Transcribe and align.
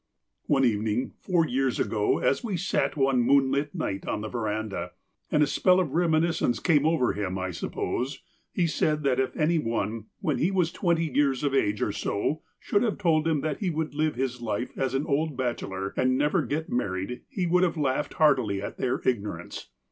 One 0.47 0.65
evening, 0.65 1.13
four 1.19 1.47
years 1.47 1.79
ago, 1.79 2.17
as 2.17 2.43
we 2.43 2.57
sat 2.57 2.97
one 2.97 3.21
moonlit 3.21 3.75
night 3.75 4.07
on 4.07 4.21
the 4.21 4.29
verandah, 4.29 4.93
and 5.31 5.43
a 5.43 5.45
spell 5.45 5.79
of 5.79 5.91
reminiscence 5.91 6.59
came 6.59 6.87
over 6.87 7.13
him, 7.13 7.37
I 7.37 7.51
suppose, 7.51 8.23
he 8.51 8.65
said 8.65 9.03
that 9.03 9.19
if 9.19 9.37
any 9.37 9.59
one, 9.59 10.05
when 10.19 10.39
he 10.39 10.49
was 10.49 10.71
twenty 10.71 11.05
years 11.05 11.43
of 11.43 11.53
age 11.53 11.83
or 11.83 11.91
so, 11.91 12.41
should 12.59 12.81
have 12.81 12.97
told 12.97 13.27
him 13.27 13.41
that 13.41 13.59
he 13.59 13.69
would 13.69 13.93
live 13.93 14.15
his 14.15 14.41
life 14.41 14.71
as 14.75 14.95
an 14.95 15.05
old 15.05 15.37
bachelor 15.37 15.93
and 15.95 16.17
never 16.17 16.41
get 16.47 16.67
married, 16.67 17.21
he 17.29 17.45
would 17.45 17.61
have 17.61 17.77
laughed 17.77 18.15
heartily 18.15 18.59
at 18.59 18.77
their 18.79 18.97
igno 18.97 19.35
rance. 19.37 19.67